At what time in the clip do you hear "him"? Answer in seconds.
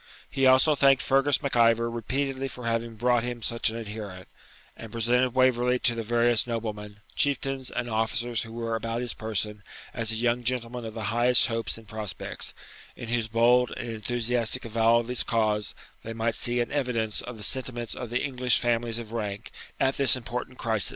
3.21-3.43